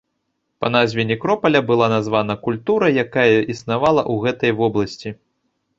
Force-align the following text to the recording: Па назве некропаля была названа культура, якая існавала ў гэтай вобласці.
Па 0.63 0.67
назве 0.75 1.05
некропаля 1.11 1.61
была 1.69 1.87
названа 1.95 2.33
культура, 2.49 2.85
якая 3.05 3.31
існавала 3.53 4.01
ў 4.13 4.27
гэтай 4.27 4.51
вобласці. 4.65 5.09